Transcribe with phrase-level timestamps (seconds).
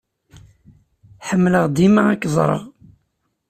[1.27, 2.63] Ḥemmleɣ dima ad k-ẓreɣ.